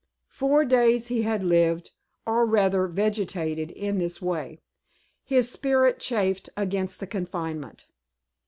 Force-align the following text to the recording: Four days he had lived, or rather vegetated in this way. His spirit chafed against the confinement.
Four 0.29 0.65
days 0.65 1.09
he 1.09 1.21
had 1.21 1.43
lived, 1.43 1.91
or 2.25 2.43
rather 2.43 2.87
vegetated 2.87 3.69
in 3.69 3.99
this 3.99 4.19
way. 4.19 4.59
His 5.23 5.51
spirit 5.51 5.99
chafed 5.99 6.49
against 6.57 6.99
the 6.99 7.05
confinement. 7.05 7.85